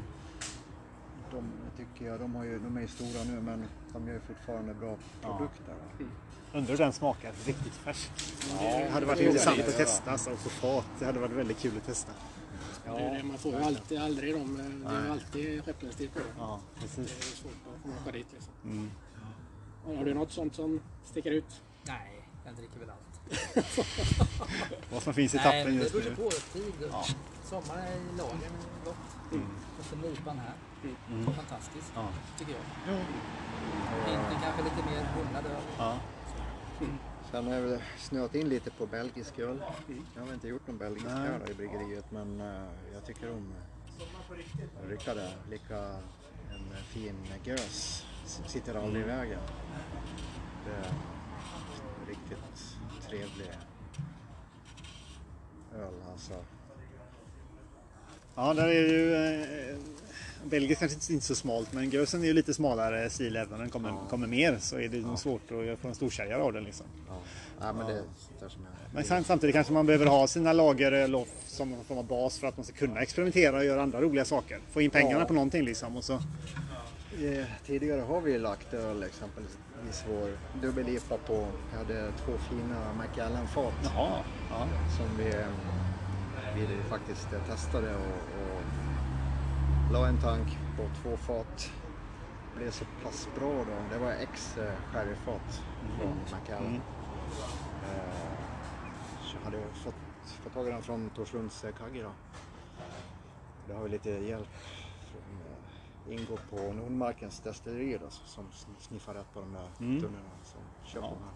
[1.31, 1.45] de
[1.77, 4.75] tycker jag, de, har ju, de är ju stora nu men de gör ju fortfarande
[4.75, 5.73] bra produkter.
[5.75, 6.07] va.
[6.53, 8.11] Undrar hur den smakar riktigt färsk.
[8.61, 10.85] det hade varit det intressant att testa alltså, på fat.
[10.99, 12.13] Det hade varit väldigt kul att testa.
[12.85, 14.61] Det är det, man får ju alltid, aldrig dem.
[14.61, 16.29] eh, Det är ju alltid skeppningstid på dem.
[16.39, 17.35] Ja, Det är precis.
[17.37, 18.53] svårt att få åka dit liksom.
[18.65, 18.91] Mm.
[19.99, 21.63] Har du något sånt som sticker ut?
[21.87, 23.05] Nej, jag dricker väl allt.
[24.93, 26.17] Vad som finns i Nej, tappen det just beror ju nu.
[26.17, 26.73] på årstid.
[26.93, 27.05] Ja.
[27.45, 28.97] Sommar i lagen är gott.
[30.03, 30.55] Så nipan här.
[31.11, 31.25] Mm.
[31.27, 32.09] Fantastiskt, Ja.
[32.39, 32.95] tycker jag.
[34.07, 35.63] Vintern kanske lite mer humlad öl.
[35.79, 35.99] Ja.
[37.31, 39.63] Sen har jag väl snöat in lite på belgisk öl.
[40.17, 41.29] Jag har inte gjort någon belgisk Nej.
[41.29, 43.53] öl i bryggeriet men eh, jag tycker om
[44.01, 45.31] uh, ryckade.
[45.51, 45.79] Lika
[46.51, 48.07] en eh, fin gös
[48.47, 49.41] sitter aldrig i vägen.
[50.65, 50.93] Det är
[52.09, 52.77] riktigt
[53.09, 53.51] trevlig
[55.75, 56.35] öl alltså.
[58.39, 59.15] Ja, där är ju...
[59.15, 59.77] Eh,
[60.45, 63.71] Belgisk kanske inte så smalt, men Gösen är ju lite smalare stil även om den
[63.71, 66.87] kommer, kommer mer så är det nog svårt att få en storsäljare av den liksom.
[67.09, 67.15] Ja,
[67.61, 67.93] ja men det
[68.41, 68.51] jag...
[68.95, 72.47] Men sam- samtidigt kanske man behöver ha sina lagerloff som någon form av bas för
[72.47, 74.59] att man ska kunna experimentera och göra andra roliga saker.
[74.73, 75.27] Få in pengarna Ja.
[75.27, 75.97] på någonting liksom.
[75.97, 76.13] Och så,
[77.25, 80.31] Eh, Tidigare har vi lagt öl exempelvis vår
[80.63, 81.47] dubbel-IPA på.
[81.73, 82.95] Vi hade två fina
[83.95, 84.67] ja.
[84.97, 85.33] som vi,
[86.49, 88.03] eh, vi faktiskt eh, testade och,
[88.43, 88.63] och
[89.93, 91.71] la en tank på två fat.
[92.53, 93.75] Det blev så pass bra då.
[93.91, 95.63] Det var ex eh, sherryfat
[95.99, 96.67] från Macallan.
[96.67, 96.81] Mm.
[97.83, 98.13] Eh,
[99.23, 99.95] så hade jag fått,
[100.43, 102.11] fått tag i den från Torslunds Kagge då.
[103.67, 104.49] Det har vi lite hjälp
[105.13, 110.01] från Ingo på Nordmarkens destilleri då, som sn- sniffar rätt på de där Mm.
[110.01, 111.13] tunnorna som köper Ja.
[111.15, 111.33] de här.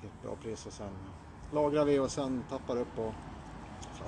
[0.00, 0.92] Fick ett bra pris och sen
[1.52, 3.14] lagrar vi och sen tappar upp på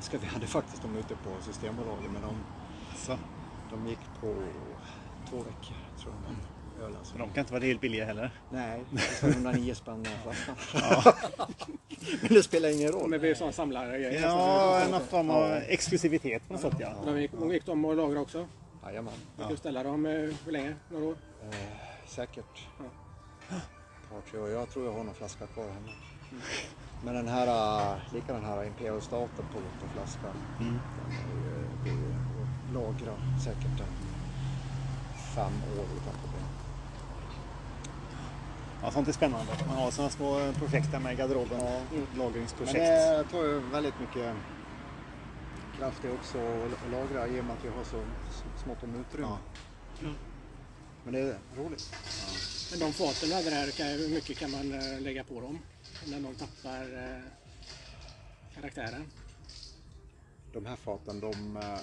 [0.01, 0.19] flaskor.
[0.19, 2.35] Vi hade faktiskt dem ute på Systembolaget men de,
[2.97, 3.19] Så.
[3.71, 4.35] de gick på
[5.31, 6.85] två veckor tror jag.
[6.85, 6.99] Ölen.
[7.03, 7.19] Så.
[7.19, 8.31] Men de kan inte vara helt billiga heller.
[8.51, 10.55] Nej, det var 109 spänn flaskan.
[12.23, 13.03] men det spelar ingen roll.
[13.03, 14.15] Men det blir sån samlargrej.
[14.23, 15.57] Ja, någon form av Ja.
[15.57, 16.93] exklusivitet på något sätt ja.
[17.05, 18.47] De gick, de gick de och lagra också.
[18.85, 19.13] Jajamän.
[19.39, 20.75] Fick du ställa dem eh, hur länge?
[20.89, 21.17] Några år?
[21.43, 21.57] Eh,
[22.07, 22.69] säkert.
[22.79, 23.57] Ja.
[24.11, 24.49] Par, tre år.
[24.49, 25.93] Jag tror jag har någon flaska kvar hemma.
[27.05, 30.37] Men den här, eh, lika den här Imperial Staten på, flaskan.
[30.61, 30.79] Mm.
[31.85, 32.15] Den är ju,
[32.75, 33.95] lagra säkert en
[35.35, 36.47] fem år utan problem.
[38.83, 39.53] Ja, sånt är spännande.
[39.67, 41.59] Man har sådana små projekt där med garderoben.
[41.59, 42.79] Men Lagringsprojekt.
[42.79, 44.37] det tar ju väldigt mycket
[45.79, 48.03] kraft det också att lagra i och med att vi har så
[48.65, 49.37] smått om utrymme.
[50.01, 50.09] Ja.
[51.05, 51.95] Men det är roligt.
[52.71, 55.59] Men de faten du hade där, hur mycket kan man eh, lägga på dem?
[56.07, 57.23] När de tappar eh,
[58.55, 59.07] karaktären?
[60.53, 61.79] De här faten de eh,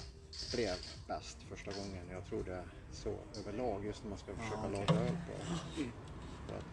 [0.54, 0.74] blev
[1.08, 2.08] bäst första gången.
[2.10, 4.72] Jag tror det är så överlag just när man ska försöka okej.
[4.86, 5.32] laga öl på.
[6.48, 6.64] För att,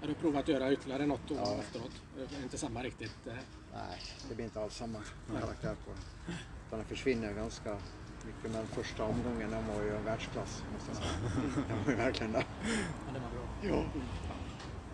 [0.00, 1.56] Har du provat att göra ytterligare något år Ja.
[1.58, 1.92] efteråt?
[2.16, 3.26] Det är inte samma riktigt.
[3.26, 3.34] eh.
[3.72, 5.02] nej, det blir inte alls samma
[5.40, 6.32] karaktär på det.
[6.66, 7.78] Utan det försvinner ganska
[8.24, 8.52] mycket.
[8.52, 11.64] Men första omgången den var ju världsklass måste jag säga.
[11.68, 12.44] Den var ju verkligen det.
[13.06, 13.76] Ja, det var bra.
[13.76, 13.84] Ja.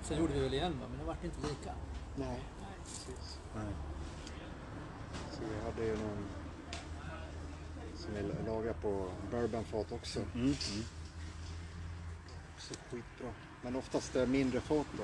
[0.02, 0.86] Sen gjorde vi väl igen va?
[0.90, 1.74] men det vart inte lika.
[2.16, 2.44] Nej,
[2.84, 3.40] precis.
[3.54, 3.74] Nej.
[5.30, 6.26] Så vi hade ju någon
[7.94, 10.20] som vi lagrar på bourbonfat också.
[10.20, 10.44] Mm.
[10.44, 10.54] Mm.
[12.58, 13.28] Så skitbra.
[13.62, 15.02] Men oftast är mindre fat då.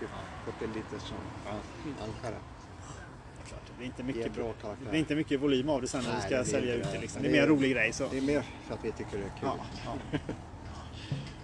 [0.00, 0.10] Typ
[0.44, 1.16] 40 liter som
[2.00, 2.30] ankare.
[2.30, 2.55] Klart,
[3.78, 4.90] Det är inte mycket, bra det karaktär.
[4.90, 6.92] blir inte mycket volym av det sen när Nej, vi ska det sälja ut det.
[6.92, 6.98] det.
[7.00, 7.22] Liksom.
[7.22, 7.92] Men Det är det mer är- en rolig grej.
[7.92, 8.08] Så.
[8.10, 9.48] Det är mer för att vi tycker det är kul.
[9.48, 9.56] Ja,
[10.12, 10.18] ja.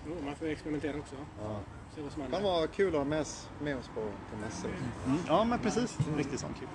[0.09, 1.15] Jo, man får experimentera också.
[1.41, 1.61] Ja.
[1.97, 4.37] Se vad som Det kan vara kul att ha med, oss- med oss på, på
[4.45, 4.71] mässor.
[5.07, 5.19] Mm.
[5.27, 5.97] ja, men precis.
[6.17, 6.69] Riktigt sån kul.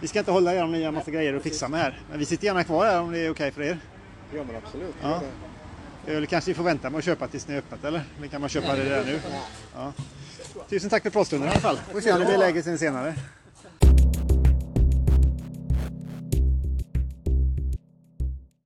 [0.00, 2.00] Vi ska inte hålla er om ni har massa grejer att fixa med här.
[2.10, 3.78] Men vi sitter gärna kvar här om det är okej för er.
[4.34, 4.94] Ja men absolut.
[5.02, 5.22] Ja.
[6.06, 6.12] Det.
[6.12, 8.02] Öl kanske vi får vänta med att köpa tills ni är öppet eller?
[8.18, 9.20] Eller kan man köpa det där nu?
[9.74, 9.92] Ja.
[10.68, 11.78] Tusen tack för pratstunden i alla fall.
[11.88, 13.14] Vi får se om det blir läge sen senare.